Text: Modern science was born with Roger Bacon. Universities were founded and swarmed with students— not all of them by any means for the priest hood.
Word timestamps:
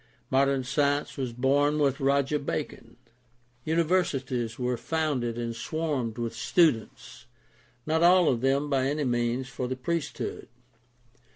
Modern 0.31 0.63
science 0.63 1.15
was 1.15 1.31
born 1.31 1.77
with 1.77 1.99
Roger 1.99 2.39
Bacon. 2.39 2.97
Universities 3.63 4.57
were 4.57 4.75
founded 4.75 5.37
and 5.37 5.55
swarmed 5.55 6.17
with 6.17 6.33
students— 6.35 7.27
not 7.85 8.01
all 8.01 8.27
of 8.27 8.41
them 8.41 8.67
by 8.67 8.87
any 8.87 9.03
means 9.03 9.47
for 9.47 9.67
the 9.67 9.75
priest 9.75 10.17
hood. 10.17 10.47